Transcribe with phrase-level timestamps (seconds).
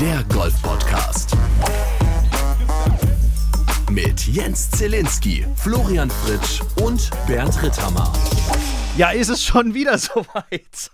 [0.00, 1.36] Der Golf Podcast.
[3.90, 8.10] Mit Jens Zielinski, Florian Fritsch und Bernd Ritthammer.
[8.96, 10.90] Ja, ist es schon wieder soweit.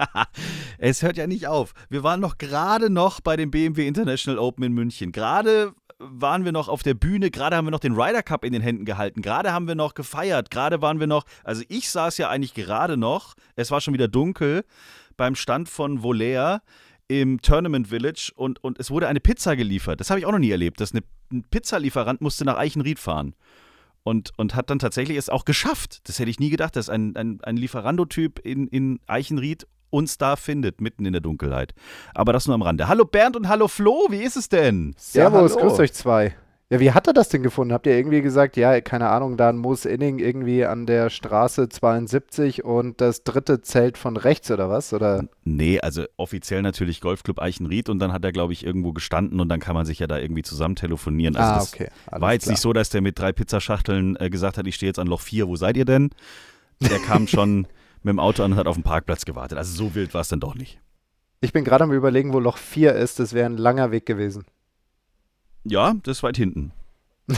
[0.78, 1.72] es hört ja nicht auf.
[1.88, 5.12] Wir waren noch gerade noch bei dem BMW International Open in München.
[5.12, 8.52] Gerade waren wir noch auf der Bühne, gerade haben wir noch den Ryder Cup in
[8.52, 12.18] den Händen gehalten, gerade haben wir noch gefeiert, gerade waren wir noch, also ich saß
[12.18, 14.64] ja eigentlich gerade noch, es war schon wieder dunkel,
[15.16, 16.60] beim Stand von Volair
[17.08, 20.00] im Tournament Village und, und es wurde eine Pizza geliefert.
[20.00, 23.34] Das habe ich auch noch nie erlebt, dass eine, ein Pizzalieferant musste nach Eichenried fahren.
[24.02, 26.08] Und, und hat dann tatsächlich es auch geschafft.
[26.08, 30.36] Das hätte ich nie gedacht, dass ein, ein, ein Lieferando-Typ in, in Eichenried uns da
[30.36, 31.74] findet, mitten in der Dunkelheit.
[32.14, 32.86] Aber das nur am Rande.
[32.86, 34.94] Hallo Bernd und hallo Flo, wie ist es denn?
[34.96, 36.36] Servus, ja, grüßt euch zwei.
[36.68, 37.72] Ja, wie hat er das denn gefunden?
[37.72, 41.68] Habt ihr irgendwie gesagt, ja, keine Ahnung, da ein Moos Inning irgendwie an der Straße
[41.68, 44.92] 72 und das dritte Zelt von rechts oder was?
[44.92, 45.28] Oder?
[45.44, 49.48] Nee, also offiziell natürlich Golfclub Eichenried und dann hat er, glaube ich, irgendwo gestanden und
[49.48, 51.36] dann kann man sich ja da irgendwie zusammen telefonieren.
[51.36, 51.88] Also ah, okay.
[52.10, 52.54] war jetzt klar.
[52.54, 55.20] nicht so, dass der mit drei Pizzaschachteln äh, gesagt hat, ich stehe jetzt an Loch
[55.20, 56.10] 4, wo seid ihr denn?
[56.80, 57.68] Der kam schon
[58.02, 59.56] mit dem Auto an und hat auf dem Parkplatz gewartet.
[59.56, 60.80] Also so wild war es dann doch nicht.
[61.40, 63.20] Ich bin gerade am überlegen, wo Loch 4 ist.
[63.20, 64.46] Das wäre ein langer Weg gewesen.
[65.68, 66.72] Ja, das ist weit hinten.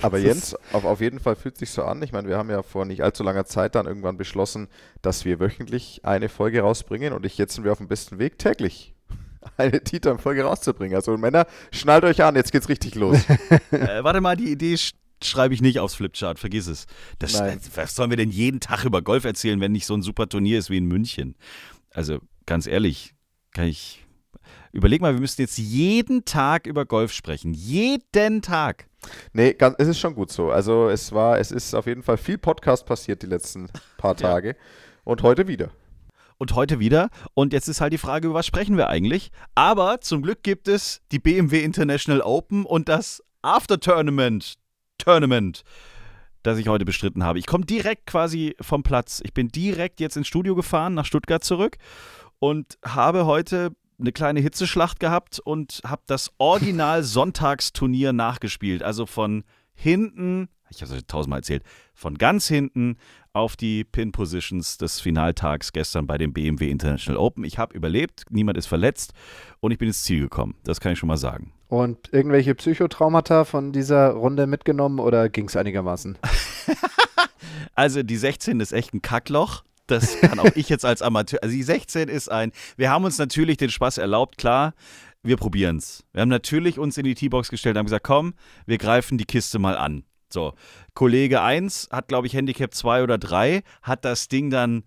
[0.00, 2.02] Aber Jens, auf, auf jeden Fall fühlt sich so an.
[2.02, 4.68] Ich meine, wir haben ja vor nicht allzu langer Zeit dann irgendwann beschlossen,
[5.02, 8.38] dass wir wöchentlich eine Folge rausbringen und ich jetzt sind wir auf dem besten Weg,
[8.38, 8.94] täglich
[9.56, 10.94] eine Titan-Folge rauszubringen.
[10.94, 13.18] Also Männer, schnallt euch an, jetzt geht's richtig los.
[13.70, 14.76] äh, warte mal, die Idee
[15.22, 16.86] schreibe ich nicht aufs Flipchart, vergiss es.
[17.18, 17.40] Das,
[17.74, 20.58] was sollen wir denn jeden Tag über Golf erzählen, wenn nicht so ein super Turnier
[20.60, 21.34] ist wie in München?
[21.90, 23.14] Also ganz ehrlich,
[23.52, 24.06] kann ich
[24.72, 27.54] Überleg mal, wir müssten jetzt jeden Tag über Golf sprechen.
[27.54, 28.88] Jeden Tag.
[29.32, 30.50] Nee, ganz, es ist schon gut so.
[30.50, 34.48] Also es war, es ist auf jeden Fall viel Podcast passiert die letzten paar Tage.
[34.48, 34.54] Ja.
[35.04, 35.70] Und heute wieder.
[36.38, 37.10] Und heute wieder.
[37.34, 39.30] Und jetzt ist halt die Frage, über was sprechen wir eigentlich?
[39.54, 44.54] Aber zum Glück gibt es die BMW International Open und das After Tournament.
[44.98, 45.64] Tournament
[46.42, 47.38] das ich heute bestritten habe.
[47.38, 49.20] Ich komme direkt quasi vom Platz.
[49.24, 51.76] Ich bin direkt jetzt ins Studio gefahren, nach Stuttgart zurück
[52.38, 58.82] und habe heute eine kleine Hitzeschlacht gehabt und habe das Original Sonntagsturnier nachgespielt.
[58.82, 59.44] Also von
[59.74, 61.62] hinten, ich habe es euch tausendmal erzählt,
[61.94, 62.96] von ganz hinten
[63.32, 67.44] auf die Pin-Positions des Finaltags gestern bei dem BMW International Open.
[67.44, 69.12] Ich habe überlebt, niemand ist verletzt
[69.60, 70.56] und ich bin ins Ziel gekommen.
[70.64, 71.52] Das kann ich schon mal sagen.
[71.68, 76.18] Und irgendwelche Psychotraumata von dieser Runde mitgenommen oder ging es einigermaßen?
[77.74, 79.62] also die 16 ist echt ein Kackloch.
[79.88, 81.42] Das kann auch ich jetzt als Amateur.
[81.42, 82.52] Also die 16 ist ein.
[82.76, 84.74] Wir haben uns natürlich den Spaß erlaubt, klar.
[85.22, 86.04] Wir probieren es.
[86.12, 88.34] Wir haben natürlich uns in die T-Box gestellt und haben gesagt, komm,
[88.66, 90.04] wir greifen die Kiste mal an.
[90.30, 90.52] So,
[90.94, 94.84] Kollege 1 hat, glaube ich, Handicap 2 oder 3, hat das Ding dann,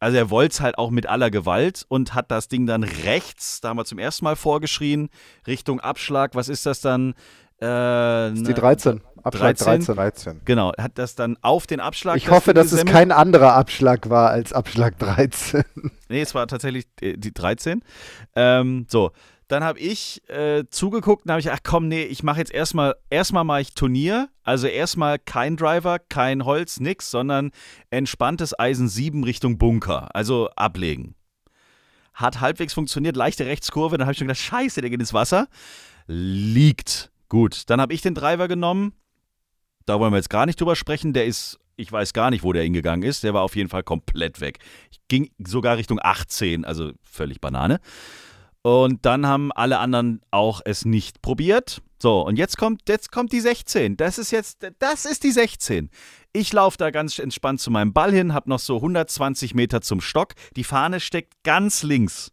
[0.00, 3.60] also er wollte es halt auch mit aller Gewalt und hat das Ding dann rechts,
[3.60, 5.08] da haben wir zum ersten Mal vorgeschrien,
[5.46, 7.14] Richtung Abschlag, was ist das dann?
[7.58, 9.00] Äh, das ist die 13.
[9.22, 9.96] Abschlag 13.
[9.96, 10.40] 13.
[10.44, 12.16] Genau, hat das dann auf den Abschlag.
[12.16, 15.64] Ich hoffe, dass es kein anderer Abschlag war als Abschlag 13.
[16.08, 17.82] Nee, es war tatsächlich äh, die 13.
[18.36, 19.10] Ähm, so,
[19.48, 22.94] dann habe ich äh, zugeguckt und habe ich, ach komm, nee, ich mache jetzt erstmal,
[23.10, 24.28] erstmal mache ich Turnier.
[24.44, 27.50] Also erstmal kein Driver, kein Holz, nix, sondern
[27.90, 30.14] entspanntes Eisen 7 Richtung Bunker.
[30.14, 31.16] Also ablegen.
[32.14, 33.98] Hat halbwegs funktioniert, leichte Rechtskurve.
[33.98, 35.48] Dann habe ich schon gedacht, scheiße, der geht ins Wasser.
[36.06, 37.10] Liegt.
[37.28, 38.92] Gut, dann habe ich den Driver genommen,
[39.86, 41.12] da wollen wir jetzt gar nicht drüber sprechen.
[41.12, 43.22] Der ist, ich weiß gar nicht, wo der hingegangen ist.
[43.24, 44.58] Der war auf jeden Fall komplett weg.
[44.90, 47.80] Ich ging sogar Richtung 18, also völlig Banane.
[48.62, 51.82] Und dann haben alle anderen auch es nicht probiert.
[52.02, 53.96] So, und jetzt kommt, jetzt kommt die 16.
[53.96, 55.88] Das ist jetzt, das ist die 16.
[56.32, 60.00] Ich laufe da ganz entspannt zu meinem Ball hin, habe noch so 120 Meter zum
[60.00, 60.34] Stock.
[60.56, 62.32] Die Fahne steckt ganz links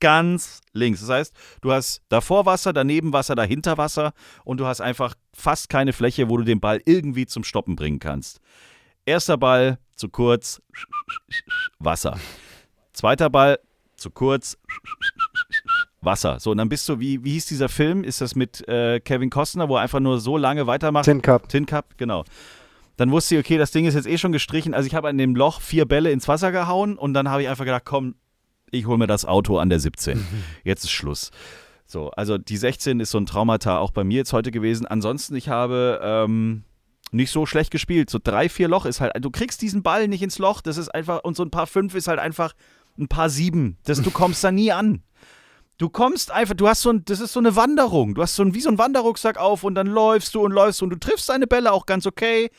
[0.00, 1.00] ganz links.
[1.00, 4.12] Das heißt, du hast davor Wasser, daneben Wasser, dahinter Wasser
[4.44, 7.98] und du hast einfach fast keine Fläche, wo du den Ball irgendwie zum Stoppen bringen
[7.98, 8.40] kannst.
[9.04, 10.60] Erster Ball zu kurz,
[11.78, 12.18] Wasser.
[12.92, 13.58] Zweiter Ball
[13.96, 14.58] zu kurz,
[16.00, 16.40] Wasser.
[16.40, 18.04] So, und dann bist du, wie, wie hieß dieser Film?
[18.04, 21.04] Ist das mit äh, Kevin Costner, wo er einfach nur so lange weitermacht?
[21.04, 21.48] Tin Cup.
[21.48, 22.24] Tin Cup, genau.
[22.96, 24.74] Dann wusste ich, okay, das Ding ist jetzt eh schon gestrichen.
[24.74, 27.48] Also ich habe an dem Loch vier Bälle ins Wasser gehauen und dann habe ich
[27.48, 28.14] einfach gedacht, komm,
[28.70, 30.24] ich hole mir das Auto an der 17.
[30.64, 31.30] Jetzt ist Schluss.
[31.86, 34.86] So, also die 16 ist so ein Traumata auch bei mir jetzt heute gewesen.
[34.86, 36.62] Ansonsten, ich habe ähm,
[37.10, 38.10] nicht so schlecht gespielt.
[38.10, 40.88] So drei, vier Loch ist halt, du kriegst diesen Ball nicht ins Loch, das ist
[40.88, 42.54] einfach, und so ein paar fünf ist halt einfach
[42.98, 43.76] ein paar sieben.
[43.84, 45.02] Das, du kommst da nie an.
[45.78, 48.14] Du kommst einfach, du hast so ein, das ist so eine Wanderung.
[48.14, 50.82] Du hast so ein, wie so ein Wanderrucksack auf und dann läufst du und läufst
[50.82, 52.50] und du triffst deine Bälle auch ganz okay.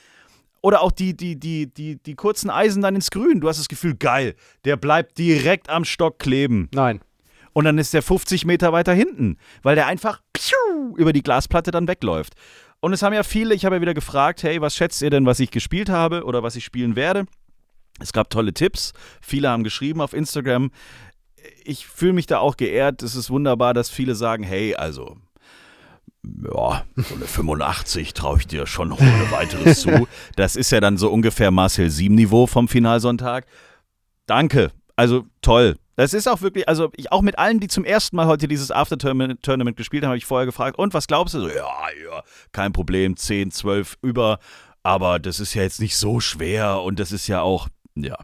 [0.61, 3.41] Oder auch die, die, die, die, die kurzen Eisen dann ins Grün.
[3.41, 6.69] Du hast das Gefühl, geil, der bleibt direkt am Stock kleben.
[6.73, 7.01] Nein.
[7.53, 10.21] Und dann ist der 50 Meter weiter hinten, weil der einfach
[10.95, 12.33] über die Glasplatte dann wegläuft.
[12.79, 15.25] Und es haben ja viele, ich habe ja wieder gefragt, hey, was schätzt ihr denn,
[15.25, 17.25] was ich gespielt habe oder was ich spielen werde?
[17.99, 18.93] Es gab tolle Tipps.
[19.21, 20.71] Viele haben geschrieben auf Instagram.
[21.63, 23.03] Ich fühle mich da auch geehrt.
[23.03, 25.17] Es ist wunderbar, dass viele sagen, hey, also
[26.23, 30.07] ja, so eine 85 traue ich dir schon ohne weiteres zu.
[30.35, 33.45] Das ist ja dann so ungefähr Marcel Sieben-Niveau vom Finalsonntag.
[34.27, 34.71] Danke.
[34.95, 35.77] Also toll.
[35.95, 38.71] Das ist auch wirklich, also ich, auch mit allen, die zum ersten Mal heute dieses
[38.71, 41.41] After-Tournament gespielt haben, habe ich vorher gefragt, und was glaubst du?
[41.41, 44.39] So, ja, ja, kein Problem, 10, 12 über,
[44.83, 48.17] aber das ist ja jetzt nicht so schwer und das ist ja auch, ja.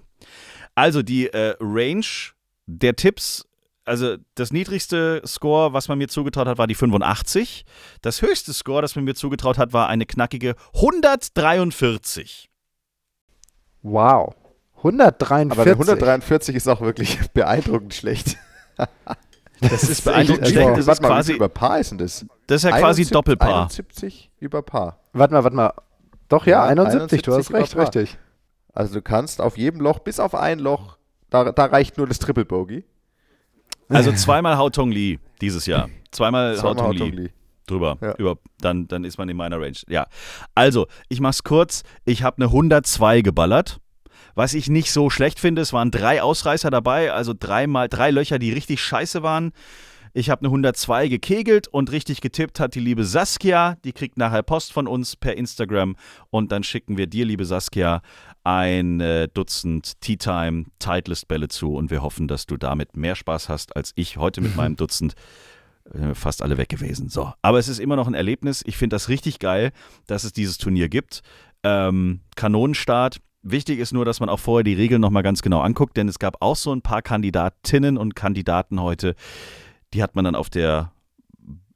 [0.76, 2.06] Also die äh, Range
[2.68, 3.47] der Tipps
[3.88, 7.66] also das niedrigste Score, was man mir zugetraut hat, war die 85.
[8.02, 12.50] Das höchste Score, das man mir zugetraut hat, war eine knackige 143.
[13.82, 14.36] Wow.
[14.78, 15.52] 143.
[15.52, 18.38] Aber der 143 ist auch wirklich beeindruckend schlecht.
[19.60, 20.78] Das ist beeindruckend schlecht.
[20.78, 22.24] Das warte ist quasi, über Paar ist denn das?
[22.46, 23.62] Das ist ja quasi 71, Doppelpaar.
[23.62, 25.00] 71 über Paar.
[25.14, 25.74] Warte mal, warte mal.
[26.28, 28.20] Doch, ja, Ja, 71, du hast 71 recht, richtig.
[28.72, 30.98] Also du kannst auf jedem Loch, bis auf ein Loch,
[31.32, 32.86] da, da reicht nur das Triple Bogey.
[33.90, 35.90] Also zweimal Hao Tong Li dieses Jahr.
[36.12, 37.00] Zweimal Zweimal Hao Li.
[37.00, 37.30] Tong Li.
[37.66, 37.98] drüber.
[38.02, 38.16] Ja.
[38.16, 39.78] Über, dann, dann ist man in meiner Range.
[39.88, 40.08] Ja.
[40.56, 41.84] Also, ich mach's kurz.
[42.06, 43.80] Ich habe eine 102 geballert.
[44.36, 48.38] Was ich nicht so schlecht finde, es waren drei Ausreißer dabei, also dreimal, drei Löcher,
[48.38, 49.52] die richtig scheiße waren.
[50.14, 53.78] Ich habe eine 102 gekegelt und richtig getippt hat die liebe Saskia.
[53.84, 55.96] Die kriegt nachher Post von uns per Instagram
[56.30, 58.02] und dann schicken wir dir, liebe Saskia,
[58.48, 63.16] ein äh, Dutzend Tea Time Titleist Bälle zu und wir hoffen, dass du damit mehr
[63.16, 65.16] Spaß hast als ich heute mit meinem Dutzend
[65.94, 67.10] äh, fast alle weg gewesen.
[67.10, 68.64] So, aber es ist immer noch ein Erlebnis.
[68.66, 69.74] Ich finde das richtig geil,
[70.06, 71.24] dass es dieses Turnier gibt.
[71.64, 73.18] Ähm, Kanonenstart.
[73.44, 76.18] Wichtig ist nur, dass man auch vorher die Regeln nochmal ganz genau anguckt, denn es
[76.18, 79.16] gab auch so ein paar Kandidatinnen und Kandidaten heute,
[79.94, 80.94] die hat man dann auf der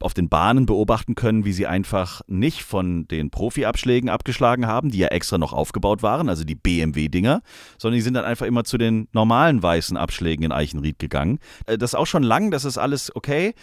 [0.00, 4.98] auf den Bahnen beobachten können, wie sie einfach nicht von den Profi-Abschlägen abgeschlagen haben, die
[4.98, 7.40] ja extra noch aufgebaut waren, also die BMW-Dinger,
[7.78, 11.38] sondern die sind dann einfach immer zu den normalen weißen Abschlägen in Eichenried gegangen.
[11.66, 13.54] Äh, Das ist auch schon lang, das ist alles okay.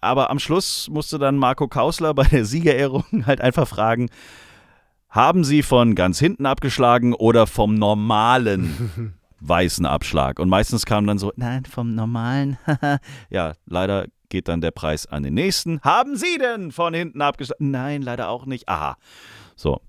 [0.00, 4.08] Aber am Schluss musste dann Marco Kausler bei der Siegerehrung halt einfach fragen,
[5.08, 10.38] haben Sie von ganz hinten abgeschlagen oder vom normalen weißen Abschlag?
[10.38, 12.58] Und meistens kam dann so, nein, vom normalen.
[13.30, 15.80] ja, leider geht dann der Preis an den nächsten.
[15.80, 17.70] Haben Sie denn von hinten abgeschlagen?
[17.70, 18.68] Nein, leider auch nicht.
[18.68, 18.96] Aha.
[19.54, 19.80] So.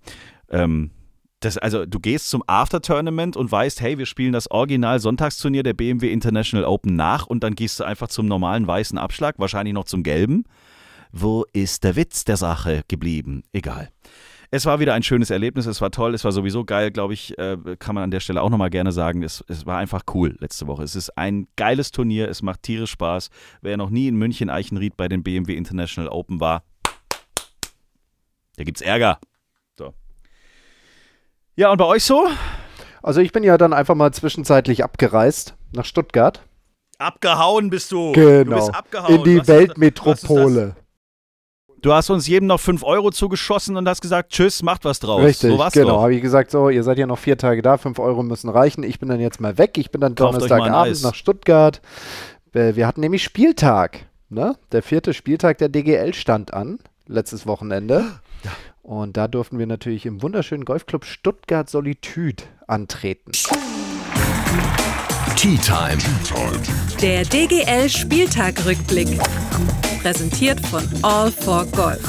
[0.50, 0.92] Ähm,
[1.39, 6.12] das, also du gehst zum After-Tournament und weißt, hey, wir spielen das Original-Sonntagsturnier der BMW
[6.12, 10.01] International Open nach und dann gehst du einfach zum normalen weißen Abschlag, wahrscheinlich noch zum
[10.01, 10.45] gelben.
[11.12, 13.44] Wo ist der Witz der Sache geblieben?
[13.54, 13.90] Egal.
[14.50, 17.38] Es war wieder ein schönes Erlebnis, es war toll, es war sowieso geil, glaube ich,
[17.38, 19.22] äh, kann man an der Stelle auch nochmal gerne sagen.
[19.22, 20.84] Es, es war einfach cool letzte Woche.
[20.84, 23.30] Es ist ein geiles Turnier, es macht tierisch Spaß.
[23.62, 26.64] Wer noch nie in München Eichenried bei den BMW International Open war,
[28.56, 29.20] da gibt's Ärger.
[29.78, 29.94] So.
[31.56, 32.28] Ja, und bei euch so?
[33.04, 36.42] Also ich bin ja dann einfach mal zwischenzeitlich abgereist nach Stuttgart.
[36.98, 38.14] Abgehauen bist du.
[38.14, 38.44] Genau.
[38.44, 39.16] Du bist abgehauen.
[39.16, 40.76] In die Was ist ist Weltmetropole.
[40.76, 40.87] das?
[41.82, 45.22] Du hast uns jedem noch 5 Euro zugeschossen und hast gesagt, tschüss, macht was draus.
[45.24, 46.02] Richtig, so genau.
[46.02, 48.84] Habe ich gesagt, so, ihr seid ja noch vier Tage da, fünf Euro müssen reichen.
[48.84, 49.78] Ich bin dann jetzt mal weg.
[49.78, 51.81] Ich bin dann Kauft Donnerstagabend nach Stuttgart.
[52.54, 54.06] Äh, Wir hatten nämlich Spieltag.
[54.30, 54.56] Ne?
[54.72, 58.06] Der vierte Spieltag der DGL stand an, letztes Wochenende.
[58.81, 63.31] Und da durften wir natürlich im wunderschönen Golfclub Stuttgart Solitude antreten.
[65.36, 65.98] Tea Time.
[67.02, 69.19] Der DGL Spieltag-Rückblick.
[70.07, 71.99] Präsentiert von All for Golf.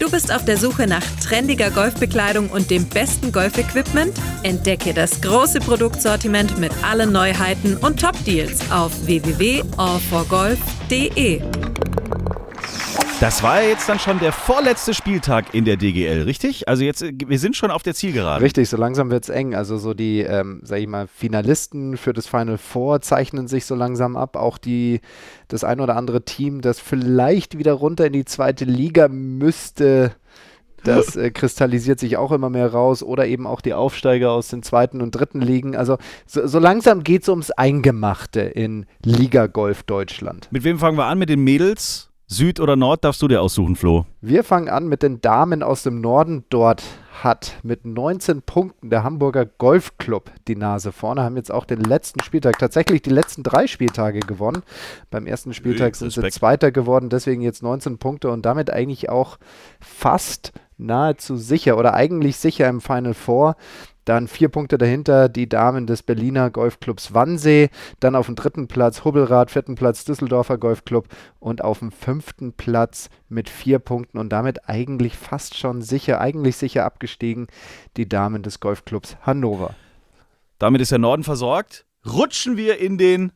[0.00, 4.18] Du bist auf der Suche nach trendiger Golfbekleidung und dem besten Golfequipment?
[4.42, 11.40] Entdecke das große Produktsortiment mit allen Neuheiten und Top-Deals auf www.allforgolf.de.
[13.18, 16.68] Das war ja jetzt dann schon der vorletzte Spieltag in der DGL, richtig?
[16.68, 18.42] Also jetzt, äh, wir sind schon auf der Zielgeraden.
[18.42, 19.54] Richtig, so langsam wird es eng.
[19.54, 23.74] Also so die, ähm, sag ich mal, Finalisten für das Final Four zeichnen sich so
[23.74, 24.36] langsam ab.
[24.36, 25.00] Auch die,
[25.48, 30.12] das ein oder andere Team, das vielleicht wieder runter in die zweite Liga müsste,
[30.84, 33.02] das äh, kristallisiert sich auch immer mehr raus.
[33.02, 35.74] Oder eben auch die Aufsteiger aus den zweiten und dritten Ligen.
[35.74, 35.96] Also
[36.26, 40.48] so, so langsam geht es ums Eingemachte in Liga Golf Deutschland.
[40.50, 41.18] Mit wem fangen wir an?
[41.18, 42.10] Mit den Mädels?
[42.28, 44.04] Süd oder Nord darfst du dir aussuchen, Flo.
[44.20, 46.44] Wir fangen an mit den Damen aus dem Norden.
[46.48, 46.82] Dort
[47.22, 52.20] hat mit 19 Punkten der Hamburger Golfclub die Nase vorne, haben jetzt auch den letzten
[52.22, 54.62] Spieltag, tatsächlich die letzten drei Spieltage gewonnen.
[55.10, 56.28] Beim ersten Spieltag sind sie.
[56.30, 59.38] Zweiter geworden, deswegen jetzt 19 Punkte und damit eigentlich auch
[59.80, 63.56] fast nahezu sicher oder eigentlich sicher im Final Four.
[64.06, 67.70] Dann vier Punkte dahinter die Damen des Berliner Golfclubs Wannsee.
[67.98, 71.08] Dann auf dem dritten Platz Hubbelrad, vierten Platz Düsseldorfer Golfclub
[71.40, 76.56] und auf dem fünften Platz mit vier Punkten und damit eigentlich fast schon sicher, eigentlich
[76.56, 77.48] sicher abgestiegen
[77.96, 79.74] die Damen des Golfclubs Hannover.
[80.58, 81.84] Damit ist der Norden versorgt.
[82.06, 83.32] Rutschen wir in den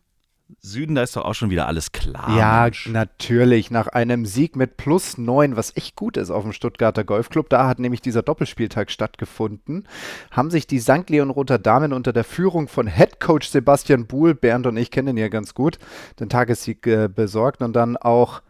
[0.61, 2.37] Süden, da ist doch auch schon wieder alles klar.
[2.37, 2.89] Ja, Mensch.
[2.89, 3.71] natürlich.
[3.71, 7.67] Nach einem Sieg mit plus 9, was echt gut ist auf dem Stuttgarter Golfclub, da
[7.67, 9.87] hat nämlich dieser Doppelspieltag stattgefunden,
[10.31, 11.09] haben sich die St.
[11.09, 15.17] Leon Roter Damen unter der Führung von Headcoach Sebastian Buhl, Bernd und ich kennen ihn
[15.19, 15.79] ja ganz gut,
[16.19, 18.43] den Tagessieg äh, besorgt und dann auch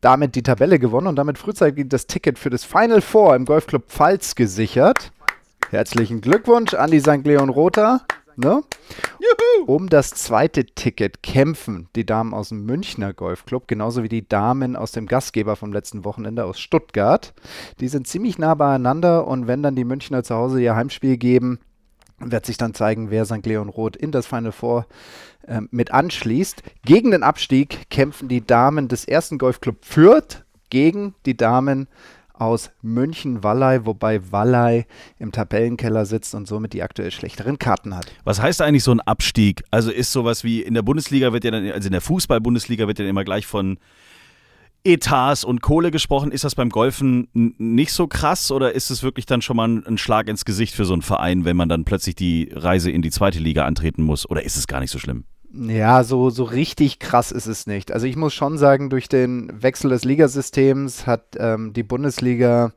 [0.00, 3.88] damit die Tabelle gewonnen und damit frühzeitig das Ticket für das Final Four im Golfclub
[3.88, 5.12] Pfalz gesichert.
[5.70, 7.24] Herzlichen Glückwunsch an die St.
[7.24, 8.02] Leon Roter.
[8.36, 8.62] Ne?
[9.66, 14.76] Um das zweite Ticket kämpfen die Damen aus dem Münchner Golfclub, genauso wie die Damen
[14.76, 17.32] aus dem Gastgeber vom letzten Wochenende aus Stuttgart.
[17.80, 21.60] Die sind ziemlich nah beieinander und wenn dann die Münchner zu Hause ihr Heimspiel geben,
[22.18, 23.44] wird sich dann zeigen, wer St.
[23.44, 24.86] Leon Roth in das Final Four
[25.46, 26.62] äh, mit anschließt.
[26.84, 31.88] Gegen den Abstieg kämpfen die Damen des ersten Golfclub Fürth gegen die Damen
[32.42, 34.86] aus München-Wallei, wobei Wallei
[35.18, 38.06] im Tabellenkeller sitzt und somit die aktuell schlechteren Karten hat.
[38.24, 39.62] Was heißt eigentlich so ein Abstieg?
[39.70, 42.98] Also ist sowas wie in der Bundesliga wird ja dann, also in der Fußball-Bundesliga wird
[42.98, 43.78] ja immer gleich von
[44.84, 46.32] Etats und Kohle gesprochen.
[46.32, 49.98] Ist das beim Golfen nicht so krass oder ist es wirklich dann schon mal ein
[49.98, 53.10] Schlag ins Gesicht für so einen Verein, wenn man dann plötzlich die Reise in die
[53.10, 54.28] zweite Liga antreten muss?
[54.28, 55.24] Oder ist es gar nicht so schlimm?
[55.54, 57.92] Ja, so, so richtig krass ist es nicht.
[57.92, 62.72] Also ich muss schon sagen, durch den Wechsel des Ligasystems hat ähm, die Bundesliga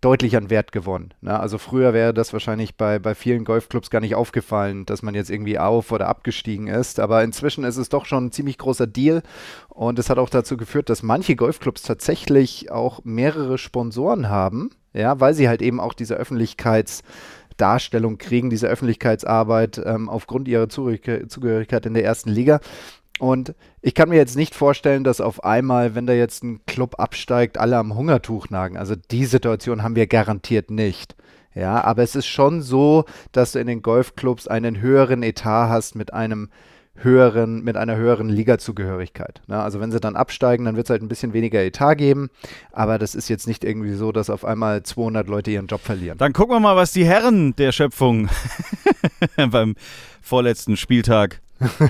[0.00, 1.14] deutlich an Wert gewonnen.
[1.20, 1.38] Ne?
[1.38, 5.30] Also früher wäre das wahrscheinlich bei, bei vielen Golfclubs gar nicht aufgefallen, dass man jetzt
[5.30, 6.98] irgendwie auf- oder abgestiegen ist.
[6.98, 9.22] Aber inzwischen ist es doch schon ein ziemlich großer Deal.
[9.68, 15.20] Und es hat auch dazu geführt, dass manche Golfclubs tatsächlich auch mehrere Sponsoren haben, ja,
[15.20, 17.02] weil sie halt eben auch diese Öffentlichkeits-
[17.56, 22.60] Darstellung kriegen, diese Öffentlichkeitsarbeit ähm, aufgrund ihrer Zugehörigkeit in der ersten Liga.
[23.18, 27.00] Und ich kann mir jetzt nicht vorstellen, dass auf einmal, wenn da jetzt ein Club
[27.00, 28.76] absteigt, alle am Hungertuch nagen.
[28.76, 31.16] Also die Situation haben wir garantiert nicht.
[31.54, 35.94] Ja, aber es ist schon so, dass du in den Golfclubs einen höheren Etat hast
[35.94, 36.50] mit einem
[37.02, 39.42] höheren, mit einer höheren Ligazugehörigkeit.
[39.46, 39.60] Ne?
[39.60, 42.30] Also wenn sie dann absteigen, dann wird es halt ein bisschen weniger Etat geben,
[42.72, 46.18] aber das ist jetzt nicht irgendwie so, dass auf einmal 200 Leute ihren Job verlieren.
[46.18, 48.28] Dann gucken wir mal, was die Herren der Schöpfung
[49.50, 49.76] beim
[50.22, 51.40] vorletzten Spieltag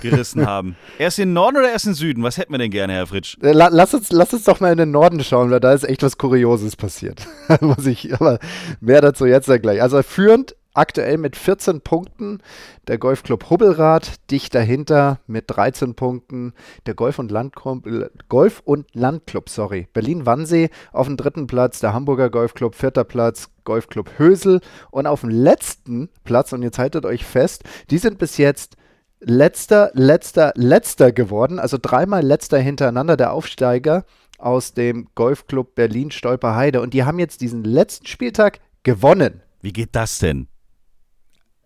[0.00, 0.76] gerissen haben.
[0.98, 2.22] Erst in den Norden oder erst in den Süden?
[2.22, 3.36] Was hätten wir denn gerne, Herr Fritsch?
[3.42, 5.84] Äh, La lass, uns, lass uns doch mal in den Norden schauen, weil da ist
[5.84, 7.26] echt was Kurioses passiert.
[7.60, 8.38] Muss ich, aber
[8.80, 9.82] mehr dazu jetzt dann gleich.
[9.82, 12.40] Also führend aktuell mit 14 Punkten.
[12.88, 16.52] Der Golfclub Hubbelrad, dicht dahinter mit 13 Punkten.
[16.86, 17.86] Der Golf- und, Landclub,
[18.28, 24.18] Golf und Landclub, sorry, Berlin-Wannsee auf dem dritten Platz, der Hamburger Golfclub, vierter Platz, Golfclub
[24.18, 24.60] Hösel.
[24.90, 28.76] Und auf dem letzten Platz, und jetzt haltet euch fest, die sind bis jetzt
[29.20, 34.04] letzter, letzter, letzter geworden, also dreimal letzter hintereinander der Aufsteiger
[34.38, 39.40] aus dem Golfclub Berlin Stolperheide und die haben jetzt diesen letzten Spieltag gewonnen.
[39.62, 40.48] Wie geht das denn?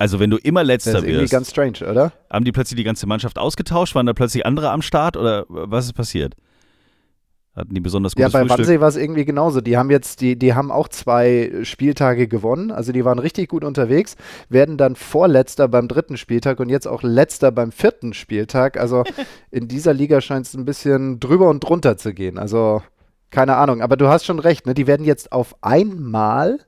[0.01, 2.13] Also wenn du immer Das letzter ist irgendwie wirst, ganz strange, oder?
[2.31, 3.95] haben die plötzlich die ganze Mannschaft ausgetauscht?
[3.95, 6.37] Waren da plötzlich andere am Start oder was ist passiert?
[7.55, 8.59] Hatten die besonders Ja, gutes bei Frühstück?
[8.61, 9.61] Wannsee war es irgendwie genauso.
[9.61, 13.63] Die haben jetzt, die, die haben auch zwei Spieltage gewonnen, also die waren richtig gut
[13.63, 14.17] unterwegs,
[14.49, 18.81] werden dann Vorletzter beim dritten Spieltag und jetzt auch Letzter beim vierten Spieltag.
[18.81, 19.05] Also
[19.51, 22.39] in dieser Liga scheint es ein bisschen drüber und drunter zu gehen.
[22.39, 22.83] Also
[23.29, 24.73] keine Ahnung, aber du hast schon recht, ne?
[24.73, 26.59] Die werden jetzt auf einmal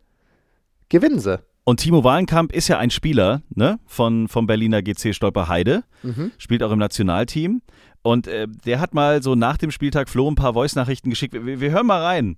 [0.90, 1.38] gewinnen sie.
[1.64, 6.32] Und Timo Wahlenkamp ist ja ein Spieler ne, von, vom Berliner GC Stolperheide, Mhm.
[6.38, 7.62] spielt auch im Nationalteam.
[8.02, 11.34] Und äh, der hat mal so nach dem Spieltag Flo ein paar Voice-Nachrichten geschickt.
[11.34, 12.36] Wir, wir hören mal rein.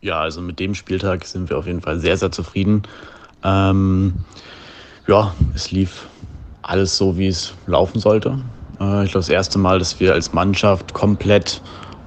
[0.00, 2.82] Ja, also mit dem Spieltag sind wir auf jeden Fall sehr, sehr zufrieden.
[3.44, 4.14] Ähm,
[5.06, 6.08] ja, es lief
[6.62, 8.40] alles so, wie es laufen sollte.
[8.80, 11.62] Äh, ich glaube, das erste Mal, dass wir als Mannschaft komplett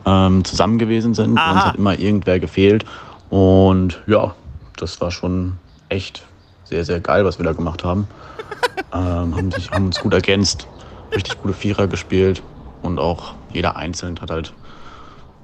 [0.05, 1.37] ähm, zusammen gewesen sind.
[1.37, 1.51] Aha.
[1.53, 2.83] Uns hat immer irgendwer gefehlt.
[3.29, 4.35] Und ja,
[4.75, 5.53] das war schon
[5.87, 6.23] echt
[6.71, 8.07] sehr, sehr geil, was wir da gemacht haben.
[8.93, 10.67] ähm, haben, sich, haben uns gut ergänzt,
[11.13, 12.41] richtig gute Vierer gespielt
[12.81, 14.53] und auch jeder Einzelne hat halt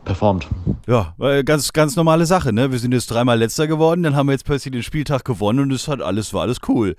[0.05, 0.47] performt.
[0.87, 2.71] Ja, äh, ganz, ganz normale Sache, ne?
[2.71, 5.71] Wir sind jetzt dreimal letzter geworden, dann haben wir jetzt plötzlich den Spieltag gewonnen und
[5.73, 6.95] es hat alles, war alles cool.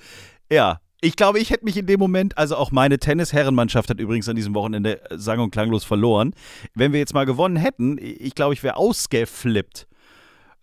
[0.51, 0.81] Ja.
[1.01, 4.35] Ich glaube, ich hätte mich in dem Moment, also auch meine Tennis-Herrenmannschaft hat übrigens an
[4.35, 6.35] diesem Wochenende äh, sang- und klanglos verloren.
[6.75, 9.87] Wenn wir jetzt mal gewonnen hätten, ich glaube, ich wäre ausgeflippt.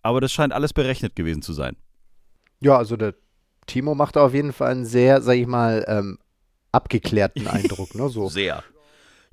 [0.02, 1.74] Aber das scheint alles berechnet gewesen zu sein.
[2.60, 3.14] Ja, also der
[3.66, 6.18] Timo macht auf jeden Fall einen sehr, sag ich mal, ähm,
[6.72, 7.94] abgeklärten Eindruck.
[7.94, 8.08] Ne?
[8.08, 8.28] So.
[8.28, 8.62] Sehr.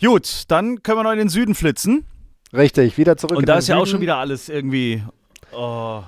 [0.02, 2.06] Gut, dann können wir noch in den Süden flitzen.
[2.54, 3.92] Richtig, wieder zurück Und da ist ja auch Süden.
[3.92, 5.04] schon wieder alles irgendwie.
[5.56, 6.02] Oh.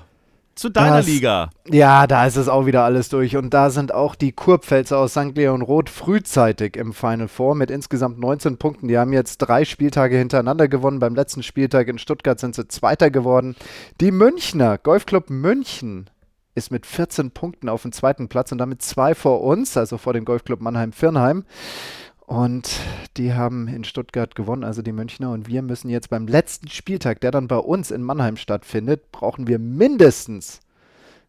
[0.56, 1.50] zu deiner Das- Liga.
[1.70, 3.36] Ja, da ist es auch wieder alles durch.
[3.36, 5.34] Und da sind auch die Kurpfälzer aus St.
[5.36, 8.88] Leon Roth frühzeitig im Final Four mit insgesamt 19 Punkten.
[8.88, 10.98] Die haben jetzt drei Spieltage hintereinander gewonnen.
[10.98, 13.54] Beim letzten Spieltag in Stuttgart sind sie Zweiter geworden.
[14.00, 16.08] Die Münchner, Golfclub München,
[16.56, 20.14] ist mit 14 Punkten auf dem zweiten Platz und damit zwei vor uns, also vor
[20.14, 21.44] dem Golfclub Mannheim-Firnheim.
[22.26, 22.80] Und
[23.16, 25.30] die haben in Stuttgart gewonnen, also die Münchner.
[25.30, 29.46] Und wir müssen jetzt beim letzten Spieltag, der dann bei uns in Mannheim stattfindet, brauchen
[29.46, 30.60] wir mindestens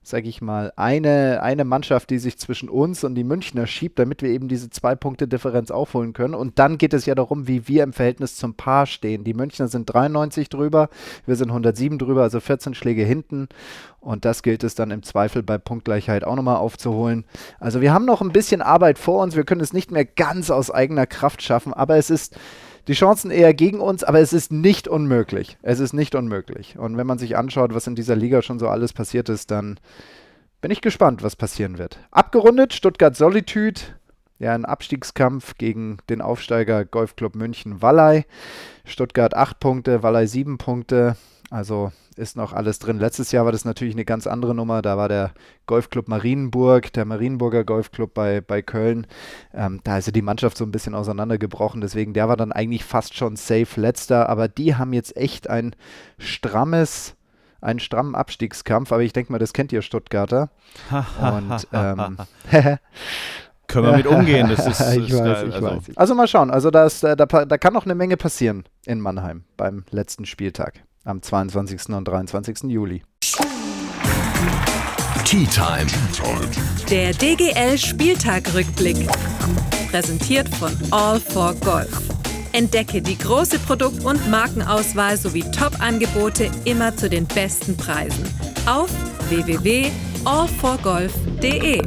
[0.10, 4.22] sage ich mal, eine, eine Mannschaft, die sich zwischen uns und die Münchner schiebt, damit
[4.22, 6.34] wir eben diese zwei Punkte Differenz aufholen können.
[6.34, 9.24] Und dann geht es ja darum, wie wir im Verhältnis zum Paar stehen.
[9.24, 10.90] Die Münchner sind 93 drüber,
[11.26, 13.48] wir sind 107 drüber, also 14 Schläge hinten.
[14.00, 17.26] Und das gilt es dann im Zweifel bei Punktgleichheit auch nochmal aufzuholen.
[17.60, 19.36] Also wir haben noch ein bisschen Arbeit vor uns.
[19.36, 22.38] Wir können es nicht mehr ganz aus eigener Kraft schaffen, aber es ist
[22.88, 25.58] die Chancen eher gegen uns, aber es ist nicht unmöglich.
[25.62, 26.78] Es ist nicht unmöglich.
[26.78, 29.80] Und wenn man sich anschaut, was in dieser Liga schon so alles passiert ist, dann
[30.62, 32.00] bin ich gespannt, was passieren wird.
[32.12, 33.82] Abgerundet, Stuttgart Solitude.
[34.40, 38.26] Ja, ein Abstiegskampf gegen den Aufsteiger Golfclub München Wallei.
[38.86, 41.18] Stuttgart 8 Punkte, Wallei 7 Punkte.
[41.50, 43.00] Also ist noch alles drin.
[43.00, 44.82] Letztes Jahr war das natürlich eine ganz andere Nummer.
[44.82, 45.32] Da war der
[45.66, 49.08] Golfclub Marienburg, der Marienburger Golfclub bei, bei Köln.
[49.54, 51.80] Ähm, da ist ja die Mannschaft so ein bisschen auseinandergebrochen.
[51.80, 54.28] Deswegen, der war dann eigentlich fast schon safe letzter.
[54.30, 55.76] Aber die haben jetzt echt ein
[56.18, 57.16] strammes,
[57.62, 58.92] einen strammen Abstiegskampf.
[58.92, 60.50] Aber ich denke mal, das kennt ihr Stuttgarter.
[61.22, 62.18] Und ähm,
[63.68, 64.50] Können wir mit umgehen.
[64.50, 65.98] Das ist, ich ist weiß, ich also, weiß.
[65.98, 66.52] Also mal schauen.
[66.52, 70.84] Also das, äh, da, da kann noch eine Menge passieren in Mannheim beim letzten Spieltag
[71.08, 71.96] am 22.
[71.96, 72.70] und 23.
[72.70, 73.04] Juli.
[75.24, 75.88] Tea Time.
[76.90, 79.08] Der DGL Spieltag-Rückblick.
[79.90, 82.02] Präsentiert von All for Golf.
[82.54, 88.24] Entdecke die große Produkt- und Markenauswahl sowie Top-Angebote immer zu den besten Preisen.
[88.66, 88.90] Auf
[89.30, 91.82] www.allforgolf.de.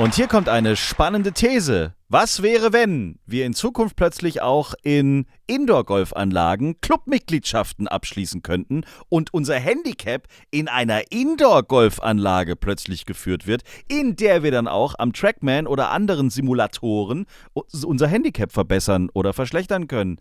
[0.00, 1.92] Und hier kommt eine spannende These.
[2.08, 9.56] Was wäre, wenn wir in Zukunft plötzlich auch in Indoor-Golfanlagen Clubmitgliedschaften abschließen könnten und unser
[9.56, 15.90] Handicap in einer Indoor-Golfanlage plötzlich geführt wird, in der wir dann auch am Trackman oder
[15.90, 20.16] anderen Simulatoren unser Handicap verbessern oder verschlechtern können?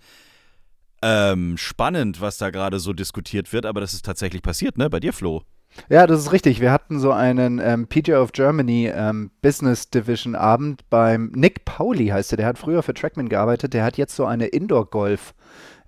[1.01, 4.89] Ähm, spannend, was da gerade so diskutiert wird, aber das ist tatsächlich passiert, ne?
[4.89, 5.43] Bei dir, Flo.
[5.89, 6.59] Ja, das ist richtig.
[6.61, 12.07] Wir hatten so einen ähm, PGA of Germany ähm, Business Division Abend beim Nick Pauli
[12.07, 12.37] heißt er.
[12.37, 13.73] Der hat früher für Trackman gearbeitet.
[13.73, 15.33] Der hat jetzt so eine Indoor-Golf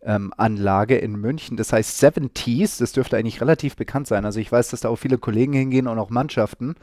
[0.04, 1.58] ähm, Anlage in München.
[1.58, 2.78] Das heißt Seven Tees.
[2.78, 4.26] Das dürfte eigentlich relativ bekannt sein.
[4.26, 6.76] Also ich weiß, dass da auch viele Kollegen hingehen und auch Mannschaften.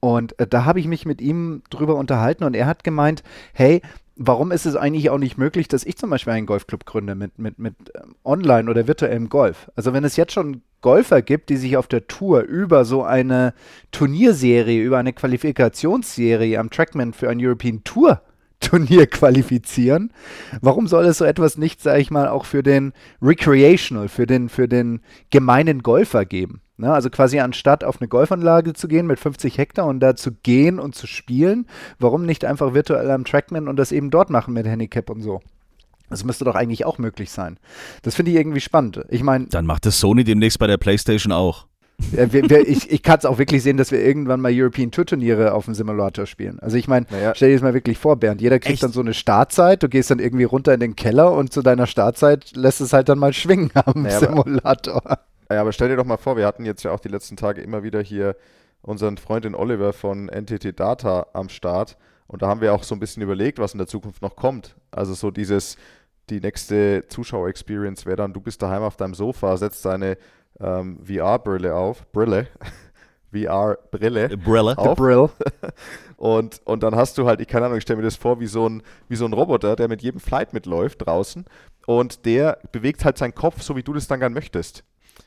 [0.00, 3.82] Und äh, da habe ich mich mit ihm drüber unterhalten und er hat gemeint, hey,
[4.16, 7.38] warum ist es eigentlich auch nicht möglich, dass ich zum Beispiel einen Golfclub gründe mit,
[7.38, 9.70] mit, mit ähm, Online- oder virtuellem Golf?
[9.76, 13.54] Also wenn es jetzt schon Golfer gibt, die sich auf der Tour über so eine
[13.90, 18.20] Turnierserie, über eine Qualifikationsserie am Trackman für ein European Tour
[18.60, 20.12] Turnier qualifizieren.
[20.60, 22.92] Warum soll es so etwas nicht, sage ich mal, auch für den
[23.22, 26.60] Recreational, für den, für den gemeinen Golfer geben?
[26.76, 26.92] Ne?
[26.92, 30.78] Also quasi anstatt auf eine Golfanlage zu gehen mit 50 Hektar und da zu gehen
[30.78, 31.66] und zu spielen,
[31.98, 35.40] warum nicht einfach virtuell am Trackman und das eben dort machen mit Handicap und so?
[36.10, 37.58] Das müsste doch eigentlich auch möglich sein.
[38.02, 39.00] Das finde ich irgendwie spannend.
[39.08, 41.66] Ich meine, Dann macht es Sony demnächst bei der PlayStation auch.
[42.10, 45.06] wir, wir, ich, ich kann es auch wirklich sehen, dass wir irgendwann mal European Tour
[45.06, 46.58] Turniere auf dem Simulator spielen.
[46.60, 47.32] Also ich meine, Naja.
[47.34, 48.40] stell dir das mal wirklich vor, Bernd.
[48.40, 48.82] Jeder kriegt Echt?
[48.82, 51.86] dann so eine Startzeit, du gehst dann irgendwie runter in den Keller und zu deiner
[51.86, 55.02] Startzeit lässt es halt dann mal schwingen am Naja, aber- Simulator.
[55.50, 57.60] Ja, aber stell dir doch mal vor, wir hatten jetzt ja auch die letzten Tage
[57.60, 58.34] immer wieder hier
[58.82, 61.96] unseren Freundin Oliver von NTT Data am Start.
[62.34, 64.74] Und da haben wir auch so ein bisschen überlegt, was in der Zukunft noch kommt.
[64.90, 65.76] Also so dieses,
[66.30, 70.18] die nächste Zuschauer-Experience wäre dann, du bist daheim auf deinem Sofa, setzt deine
[70.58, 72.48] ähm, VR-Brille auf, Brille,
[73.32, 74.76] VR-Brille Brille.
[74.76, 75.28] auf Brill.
[76.16, 78.48] und, und dann hast du halt, ich keine Ahnung, ich stelle mir das vor wie
[78.48, 81.44] so, ein, wie so ein Roboter, der mit jedem Flight mitläuft draußen
[81.86, 84.82] und der bewegt halt seinen Kopf, so wie du das dann gern möchtest.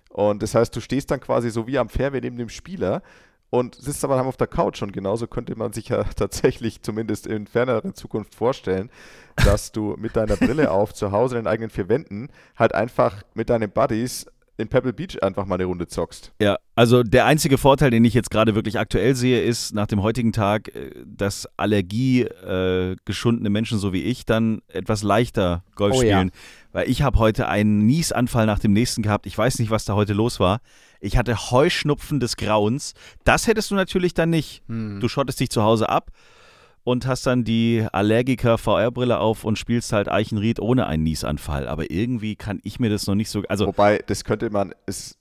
[0.09, 3.01] Und das heißt, du stehst dann quasi so wie am Fairway neben dem Spieler
[3.49, 4.81] und sitzt aber dann auf der Couch.
[4.81, 8.89] Und genauso könnte man sich ja tatsächlich zumindest in fernerer Zukunft vorstellen,
[9.35, 13.23] dass du mit deiner Brille auf zu Hause in den eigenen vier Wänden halt einfach
[13.33, 14.25] mit deinen Buddies
[14.59, 16.31] in Pebble Beach einfach mal eine Runde zockst.
[16.41, 20.01] Ja, also der einzige Vorteil, den ich jetzt gerade wirklich aktuell sehe, ist nach dem
[20.01, 25.95] heutigen Tag, äh, dass Allergie äh, geschundene Menschen so wie ich dann etwas leichter Golf
[25.95, 26.17] Oh ja.
[26.17, 26.31] spielen.
[26.71, 29.27] Weil ich habe heute einen Niesanfall nach dem nächsten gehabt.
[29.27, 30.59] Ich weiß nicht, was da heute los war.
[30.99, 32.93] Ich hatte Heuschnupfen des Grauens.
[33.23, 34.63] Das hättest du natürlich dann nicht.
[34.67, 34.99] Hm.
[34.99, 36.11] Du schottest dich zu Hause ab
[36.83, 41.67] und hast dann die Allergiker-VR-Brille auf und spielst halt Eichenried ohne einen Niesanfall.
[41.67, 43.43] Aber irgendwie kann ich mir das noch nicht so.
[43.49, 45.17] Also Wobei, das könnte man, es,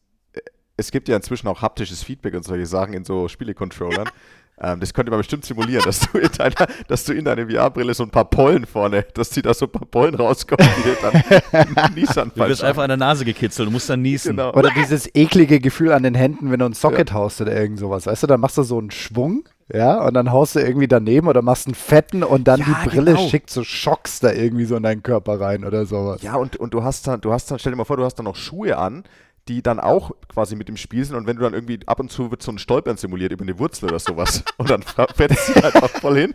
[0.77, 4.09] es gibt ja inzwischen auch haptisches Feedback und solche Sachen in so Spielecontrollern.
[4.61, 7.93] ähm, das könnte man bestimmt simulieren, dass du in deiner, dass du in deine VR-Brille
[7.93, 10.97] so ein paar Pollen vorne, dass die da so ein paar Pollen rauskommen, die dir
[11.03, 14.37] dann Niesanfall Du wirst einfach an der Nase gekitzelt, du musst dann niesen.
[14.37, 14.53] Genau.
[14.55, 17.17] Oder dieses eklige Gefühl an den Händen, wenn du ein Socket ja.
[17.17, 18.07] haust oder irgend sowas.
[18.07, 21.27] Weißt du, dann machst du so einen Schwung ja, und dann haust du irgendwie daneben
[21.27, 23.29] oder machst einen fetten und dann ja, die Brille genau.
[23.29, 26.23] schickt so Schocks da irgendwie so in deinen Körper rein oder sowas.
[26.23, 28.15] Ja, und, und du hast dann, du hast dann, stell dir mal vor, du hast
[28.15, 29.03] dann noch Schuhe an,
[29.49, 31.17] die dann auch quasi mit dem Spiel sind.
[31.17, 33.59] Und wenn du dann irgendwie ab und zu wird so ein Stolpern simuliert über eine
[33.59, 34.45] Wurzel oder sowas.
[34.57, 36.35] Und dann fährt sie einfach voll hin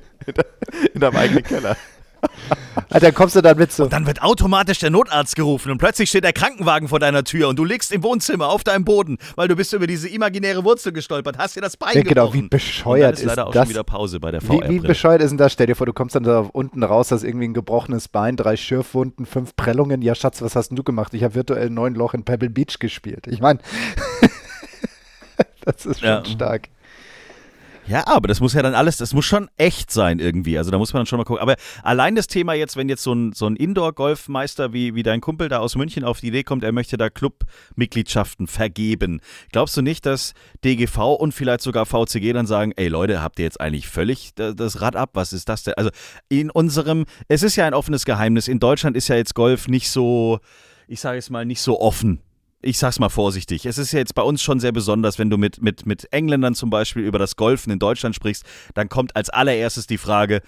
[0.94, 1.76] in deinem eigenen Keller.
[2.90, 3.84] Alter, kommst du dann mit so.
[3.84, 7.50] Und dann wird automatisch der Notarzt gerufen und plötzlich steht der Krankenwagen vor deiner Tür
[7.50, 10.92] und du liegst im Wohnzimmer auf deinem Boden, weil du bist über diese imaginäre Wurzel
[10.92, 13.64] gestolpert, hast dir das Bein ja, genau, wie bescheuert ist, ist leider auch das?
[13.64, 14.70] schon wieder Pause bei der VR.
[14.70, 15.54] Wie, wie bescheuert ist denn das?
[15.54, 18.58] Stell dir vor, du kommst dann da unten raus, hast irgendwie ein gebrochenes Bein, drei
[18.58, 20.02] Schürfwunden, fünf Prellungen.
[20.02, 21.14] Ja, Schatz, was hast denn du gemacht?
[21.14, 23.28] Ich habe virtuell neun Loch in Pebble Beach gespielt.
[23.28, 23.60] Ich meine,
[25.66, 26.26] das ist schon ja.
[26.26, 26.70] stark.
[27.88, 30.58] Ja, aber das muss ja dann alles, das muss schon echt sein irgendwie.
[30.58, 31.42] Also da muss man dann schon mal gucken.
[31.42, 35.22] Aber allein das Thema jetzt, wenn jetzt so ein, so ein Indoor-Golfmeister wie, wie dein
[35.22, 39.22] Kumpel da aus München auf die Idee kommt, er möchte da Clubmitgliedschaften vergeben.
[39.52, 43.46] Glaubst du nicht, dass DGV und vielleicht sogar VCG dann sagen, ey Leute, habt ihr
[43.46, 45.12] jetzt eigentlich völlig das Rad ab?
[45.14, 45.74] Was ist das denn?
[45.76, 45.90] Also
[46.30, 48.48] in unserem, es ist ja ein offenes Geheimnis.
[48.48, 50.40] In Deutschland ist ja jetzt Golf nicht so,
[50.88, 52.22] ich sage es mal, nicht so offen
[52.62, 55.38] ich sag's mal vorsichtig, es ist ja jetzt bei uns schon sehr besonders, wenn du
[55.38, 58.44] mit, mit, mit Engländern zum Beispiel über das Golfen in Deutschland sprichst,
[58.74, 60.42] dann kommt als allererstes die Frage,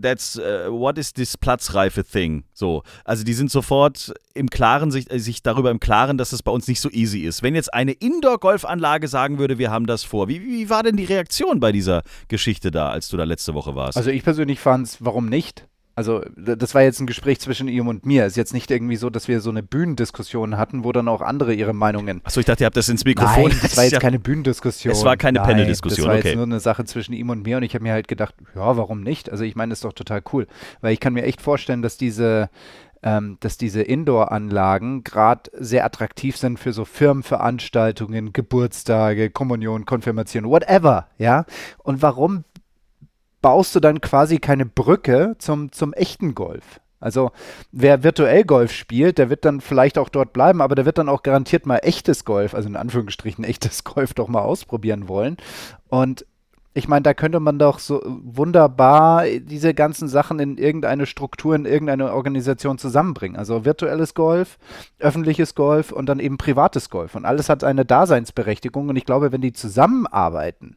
[0.00, 2.44] that's uh, what is this Platzreife thing?
[2.52, 6.42] So, also die sind sofort im Klaren sich, äh, sich darüber im Klaren, dass es
[6.42, 7.42] bei uns nicht so easy ist.
[7.42, 11.04] Wenn jetzt eine Indoor-Golfanlage sagen würde, wir haben das vor, wie, wie war denn die
[11.04, 13.96] Reaktion bei dieser Geschichte da, als du da letzte Woche warst?
[13.96, 15.66] Also ich persönlich fand's, warum nicht?
[15.98, 18.26] Also, das war jetzt ein Gespräch zwischen ihm und mir.
[18.26, 21.22] Es ist jetzt nicht irgendwie so, dass wir so eine Bühnendiskussion hatten, wo dann auch
[21.22, 22.20] andere ihre Meinungen.
[22.22, 23.48] Achso, ich dachte, ihr habt das ins Mikrofon.
[23.48, 24.92] Nein, das war jetzt keine Bühnendiskussion.
[24.92, 26.16] Es war keine Panel-Diskussion, okay.
[26.16, 28.08] Das war jetzt nur eine Sache zwischen ihm und mir und ich habe mir halt
[28.08, 29.30] gedacht, ja, warum nicht?
[29.30, 30.46] Also, ich meine, das ist doch total cool.
[30.82, 32.50] Weil ich kann mir echt vorstellen, dass diese,
[33.02, 41.06] ähm, dass diese Indoor-Anlagen gerade sehr attraktiv sind für so Firmenveranstaltungen, Geburtstage, Kommunion, Konfirmation, whatever,
[41.16, 41.46] ja.
[41.78, 42.44] Und warum
[43.42, 46.80] baust du dann quasi keine Brücke zum, zum echten Golf.
[46.98, 47.30] Also
[47.72, 51.08] wer virtuell Golf spielt, der wird dann vielleicht auch dort bleiben, aber der wird dann
[51.08, 55.36] auch garantiert mal echtes Golf, also in Anführungsstrichen echtes Golf doch mal ausprobieren wollen.
[55.88, 56.26] Und
[56.76, 61.64] ich meine, da könnte man doch so wunderbar diese ganzen Sachen in irgendeine Struktur, in
[61.64, 63.38] irgendeine Organisation zusammenbringen.
[63.38, 64.58] Also virtuelles Golf,
[64.98, 67.14] öffentliches Golf und dann eben privates Golf.
[67.14, 68.90] Und alles hat eine Daseinsberechtigung.
[68.90, 70.76] Und ich glaube, wenn die zusammenarbeiten,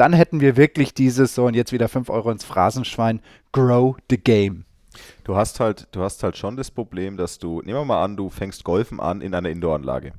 [0.00, 3.20] dann hätten wir wirklich dieses so und jetzt wieder 5 Euro ins Phrasenschwein,
[3.52, 4.64] grow the game.
[5.24, 8.16] Du hast halt, du hast halt schon das Problem, dass du, nehmen wir mal an,
[8.16, 10.14] du fängst Golfen an in einer Indoor-Anlage.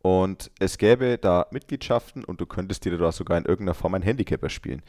[0.00, 4.02] Und es gäbe da Mitgliedschaften und du könntest dir da sogar in irgendeiner Form ein
[4.02, 4.82] Handicap erspielen.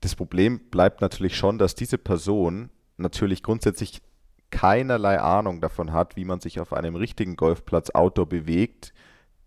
[0.00, 4.02] Das Problem bleibt natürlich schon, dass diese Person natürlich grundsätzlich
[4.50, 8.92] keinerlei Ahnung davon hat, wie man sich auf einem richtigen Golfplatz outdoor bewegt,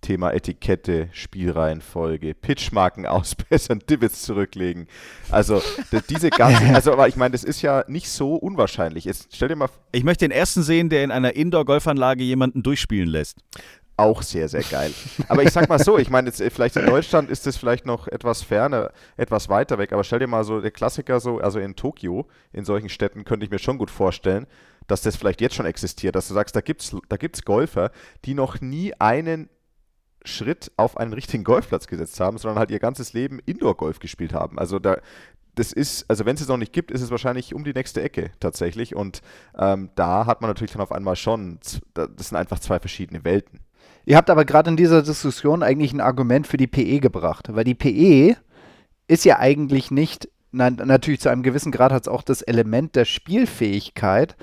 [0.06, 4.88] Thema Etikette, Spielreihenfolge, Pitchmarken ausbessern, Divots zurücklegen.
[5.32, 5.64] Also
[6.12, 9.06] diese ganzen, also aber ich meine, das ist ja nicht so unwahrscheinlich.
[9.06, 9.68] Jetzt stell dir mal.
[9.92, 13.40] Ich möchte den ersten sehen, der in einer Indoor-Golfanlage jemanden durchspielen lässt.
[13.98, 14.94] Auch sehr, sehr geil.
[15.28, 17.88] Aber ich sag mal so, ich meine, jetzt äh, vielleicht in Deutschland ist das vielleicht
[17.88, 21.58] noch etwas ferner, etwas weiter weg, aber stell dir mal so der Klassiker so, also
[21.60, 24.46] in Tokio, in solchen Städten könnte ich mir schon gut vorstellen,
[24.86, 27.90] dass das vielleicht jetzt schon existiert, dass du sagst, da gibt es da gibt's Golfer,
[28.26, 29.50] die noch nie einen
[30.26, 34.60] Schritt auf einen richtigen Golfplatz gesetzt haben, sondern halt ihr ganzes Leben Indoor-Golf gespielt haben.
[34.60, 34.98] Also da,
[35.56, 38.02] das ist, also wenn es es noch nicht gibt, ist es wahrscheinlich um die nächste
[38.02, 38.96] Ecke tatsächlich.
[38.96, 39.22] Und
[39.58, 41.60] ähm, da hat man natürlich dann auf einmal schon,
[41.94, 43.62] das sind einfach zwei verschiedene Welten.
[44.06, 47.64] Ihr habt aber gerade in dieser Diskussion eigentlich ein Argument für die PE gebracht, weil
[47.64, 48.36] die PE
[49.08, 52.96] ist ja eigentlich nicht, nein, natürlich zu einem gewissen Grad hat es auch das Element
[52.96, 54.36] der Spielfähigkeit,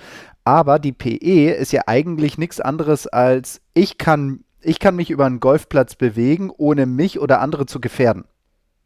[0.44, 5.26] aber die PE ist ja eigentlich nichts anderes als, ich kann ich kann mich über
[5.26, 8.24] einen Golfplatz bewegen, ohne mich oder andere zu gefährden.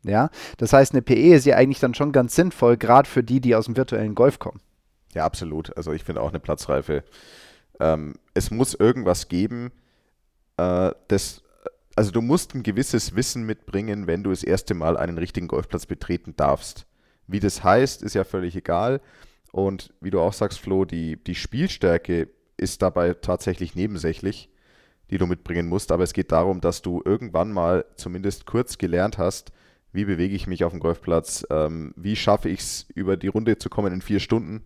[0.02, 3.40] Ja, das heißt, eine PE ist ja eigentlich dann schon ganz sinnvoll, gerade für die,
[3.40, 4.60] die aus dem virtuellen Golf kommen.
[5.14, 5.76] Ja, absolut.
[5.76, 7.02] Also ich finde auch eine Platzreife.
[7.80, 9.72] Ähm, es muss irgendwas geben,
[10.58, 11.42] äh, das,
[11.96, 15.86] also du musst ein gewisses Wissen mitbringen, wenn du das erste Mal einen richtigen Golfplatz
[15.86, 16.86] betreten darfst.
[17.26, 19.00] Wie das heißt, ist ja völlig egal.
[19.50, 24.50] Und wie du auch sagst, Flo, die, die Spielstärke ist dabei tatsächlich nebensächlich
[25.10, 29.18] die du mitbringen musst, aber es geht darum, dass du irgendwann mal zumindest kurz gelernt
[29.18, 29.52] hast,
[29.92, 33.58] wie bewege ich mich auf dem Golfplatz, ähm, wie schaffe ich es, über die Runde
[33.58, 34.64] zu kommen in vier Stunden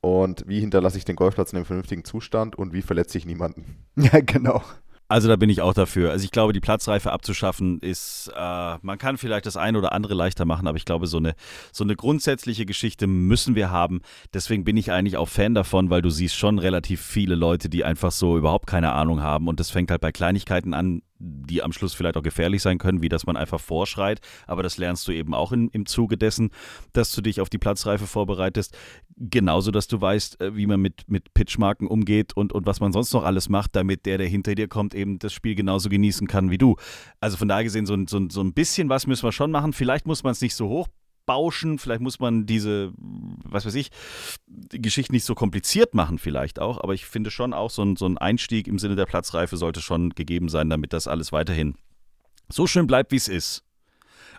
[0.00, 3.78] und wie hinterlasse ich den Golfplatz in einem vernünftigen Zustand und wie verletze ich niemanden.
[3.96, 4.62] Ja, genau.
[5.12, 6.10] Also da bin ich auch dafür.
[6.10, 10.14] Also ich glaube, die Platzreife abzuschaffen ist, äh, man kann vielleicht das eine oder andere
[10.14, 11.34] leichter machen, aber ich glaube, so eine,
[11.70, 14.00] so eine grundsätzliche Geschichte müssen wir haben.
[14.32, 17.84] Deswegen bin ich eigentlich auch Fan davon, weil du siehst schon relativ viele Leute, die
[17.84, 21.72] einfach so überhaupt keine Ahnung haben und das fängt halt bei Kleinigkeiten an, die am
[21.72, 24.20] Schluss vielleicht auch gefährlich sein können, wie dass man einfach vorschreit.
[24.46, 26.50] Aber das lernst du eben auch in, im Zuge dessen,
[26.92, 28.76] dass du dich auf die Platzreife vorbereitest.
[29.16, 32.92] Genauso, dass du weißt, äh, wie man mit, mit Pitchmarken umgeht und, und was man
[32.92, 36.26] sonst noch alles macht, damit der, der hinter dir kommt, eben das Spiel genauso genießen
[36.26, 36.76] kann wie du.
[37.20, 39.72] Also von daher gesehen, so, so, so ein bisschen was müssen wir schon machen.
[39.72, 40.88] Vielleicht muss man es nicht so hoch
[41.26, 43.90] bauschen, vielleicht muss man diese, was weiß ich,
[44.70, 48.06] Geschichte nicht so kompliziert machen, vielleicht auch, aber ich finde schon auch, so ein, so
[48.06, 51.76] ein Einstieg im Sinne der Platzreife sollte schon gegeben sein, damit das alles weiterhin
[52.48, 53.64] so schön bleibt, wie es ist.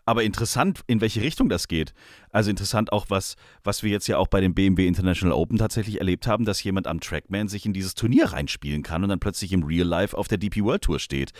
[0.05, 1.93] Aber interessant, in welche Richtung das geht.
[2.29, 5.99] Also interessant auch, was, was wir jetzt ja auch bei dem BMW International Open tatsächlich
[5.99, 9.53] erlebt haben, dass jemand am Trackman sich in dieses Turnier reinspielen kann und dann plötzlich
[9.53, 11.31] im Real Life auf der DP World Tour steht.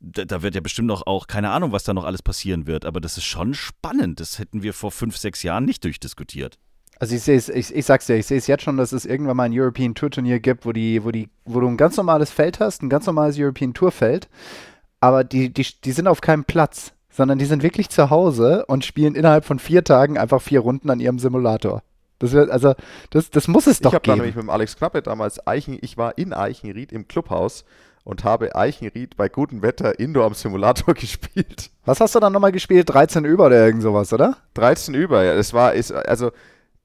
[0.00, 2.84] Da, da wird ja bestimmt noch auch, keine Ahnung, was da noch alles passieren wird,
[2.84, 4.20] aber das ist schon spannend.
[4.20, 6.58] Das hätten wir vor fünf, sechs Jahren nicht durchdiskutiert.
[7.00, 9.04] Also ich sehe es, ich, ich sag's dir, ich sehe es jetzt schon, dass es
[9.04, 11.96] irgendwann mal ein European Tour Turnier gibt, wo die, wo die, wo du ein ganz
[11.96, 14.28] normales Feld hast, ein ganz normales European Tour Feld,
[15.00, 18.84] aber die, die, die sind auf keinem Platz sondern die sind wirklich zu Hause und
[18.84, 21.82] spielen innerhalb von vier Tagen einfach vier Runden an ihrem Simulator.
[22.18, 22.74] Das wird, also,
[23.10, 24.04] das, das muss es doch ich geben.
[24.04, 27.64] Ich habe nämlich mit dem Alex Knappe damals Eichen, ich war in Eichenried im Clubhaus
[28.04, 31.70] und habe Eichenried bei gutem Wetter Indoor am Simulator gespielt.
[31.84, 32.88] Was hast du dann nochmal gespielt?
[32.88, 34.36] 13 über oder irgend sowas, oder?
[34.54, 35.34] 13 über, ja.
[35.34, 36.32] Das war, ist, also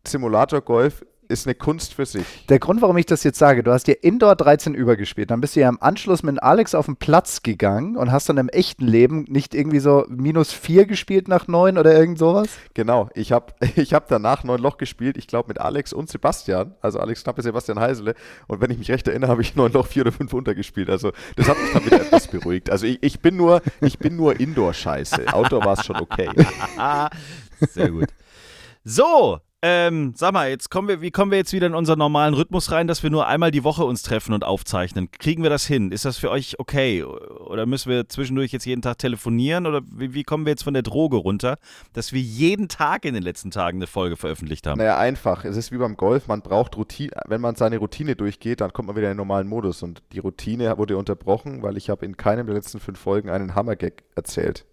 [0.05, 2.25] Simulator Golf ist eine Kunst für sich.
[2.49, 5.55] Der Grund, warum ich das jetzt sage, du hast dir Indoor 13 übergespielt, dann bist
[5.55, 8.85] du ja im Anschluss mit Alex auf den Platz gegangen und hast dann im echten
[8.85, 12.49] Leben nicht irgendwie so minus 4 gespielt nach 9 oder irgend sowas?
[12.73, 16.75] Genau, ich habe ich hab danach 9 Loch gespielt, ich glaube mit Alex und Sebastian,
[16.81, 18.15] also Alex Knappe, Sebastian Heisele
[18.47, 21.11] und wenn ich mich recht erinnere, habe ich 9 Loch 4 oder 5 untergespielt, also
[21.35, 22.69] das hat mich dann wieder etwas beruhigt.
[22.69, 26.29] Also ich, ich bin nur, ich bin nur Indoor-Scheiße, Outdoor war es schon okay.
[27.71, 28.09] Sehr gut.
[28.83, 32.33] So, ähm, sag mal, jetzt kommen wir, wie kommen wir jetzt wieder in unseren normalen
[32.33, 35.09] Rhythmus rein, dass wir nur einmal die Woche uns treffen und aufzeichnen?
[35.09, 35.93] Kriegen wir das hin?
[35.93, 37.01] Ist das für euch okay?
[37.01, 39.65] Oder müssen wir zwischendurch jetzt jeden Tag telefonieren?
[39.65, 41.59] Oder wie, wie kommen wir jetzt von der Droge runter,
[41.93, 44.79] dass wir jeden Tag in den letzten Tagen eine Folge veröffentlicht haben?
[44.79, 45.45] Naja, einfach.
[45.45, 47.11] Es ist wie beim Golf, man braucht Routine.
[47.29, 49.81] Wenn man seine Routine durchgeht, dann kommt man wieder in den normalen Modus.
[49.81, 53.55] Und die Routine wurde unterbrochen, weil ich habe in keinem der letzten fünf Folgen einen
[53.55, 54.65] Hammergag erzählt.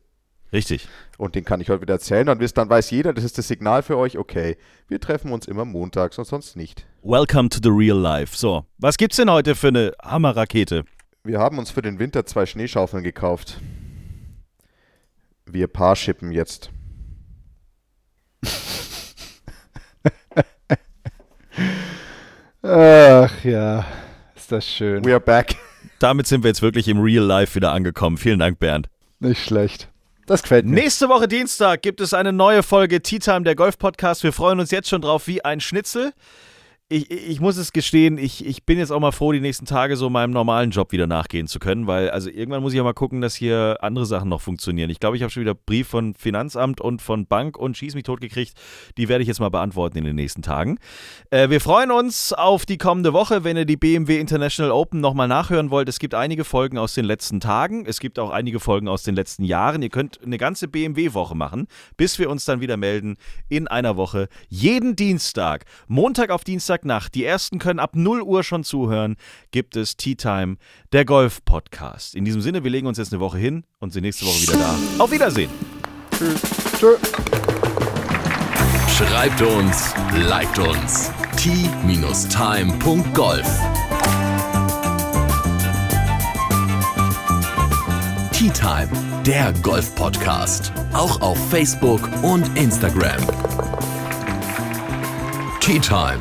[0.53, 0.89] Richtig.
[1.17, 2.27] Und den kann ich heute wieder erzählen.
[2.27, 4.57] Dann, wisst, dann weiß jeder, das ist das Signal für euch, okay,
[4.89, 6.87] wir treffen uns immer montags und sonst nicht.
[7.03, 8.37] Welcome to the real life.
[8.37, 10.85] So, was gibt's denn heute für eine Hammerrakete?
[11.23, 13.61] Wir haben uns für den Winter zwei Schneeschaufeln gekauft.
[15.47, 16.71] Wir paarschippen jetzt.
[22.63, 23.87] Ach ja,
[24.35, 25.05] ist das schön.
[25.05, 25.57] We are back.
[25.99, 28.17] Damit sind wir jetzt wirklich im Real Life wieder angekommen.
[28.17, 28.89] Vielen Dank, Bernd.
[29.19, 29.89] Nicht schlecht.
[30.31, 30.77] Das gefällt mir.
[30.77, 34.23] Nächste Woche Dienstag gibt es eine neue Folge Tea Time, der Golf Podcast.
[34.23, 36.13] Wir freuen uns jetzt schon drauf wie ein Schnitzel
[36.93, 39.97] ich, ich muss es gestehen, ich, ich bin jetzt auch mal froh, die nächsten Tage
[39.97, 42.95] so meinem normalen Job wieder nachgehen zu können, weil also irgendwann muss ich ja mal
[42.95, 44.91] gucken, dass hier andere Sachen noch funktionieren.
[44.91, 48.03] Ich glaube, ich habe schon wieder Brief von Finanzamt und von Bank und Schieß mich
[48.03, 48.55] tot gekriegt.
[48.99, 50.79] Die werde ich jetzt mal beantworten in den nächsten Tagen.
[51.31, 55.29] Äh, wir freuen uns auf die kommende Woche, wenn ihr die BMW International Open nochmal
[55.29, 55.89] nachhören wollt.
[55.89, 57.87] Es gibt einige Folgen aus den letzten Tagen.
[57.87, 59.83] Es gibt auch einige Folgen aus den letzten Jahren.
[59.83, 63.17] Ihr könnt eine ganze BMW-Woche machen, bis wir uns dann wieder melden
[63.49, 64.27] in einer Woche.
[64.49, 69.17] Jeden Dienstag, Montag auf Dienstag Dienstagnacht, die ersten können ab 0 Uhr schon zuhören,
[69.51, 70.57] gibt es Tea Time,
[70.93, 72.15] der Golf-Podcast.
[72.15, 74.55] In diesem Sinne, wir legen uns jetzt eine Woche hin und sind nächste Woche wieder
[74.55, 74.75] da.
[75.03, 75.51] Auf Wiedersehen.
[76.17, 76.41] Tschüss.
[76.79, 76.97] Tschö.
[78.97, 79.95] Schreibt uns,
[80.29, 81.11] liked uns.
[81.37, 81.91] t-time.golf
[88.33, 88.89] Tea Time,
[89.27, 90.73] der Golf-Podcast.
[90.93, 93.21] Auch auf Facebook und Instagram.
[95.61, 96.21] Tea Time.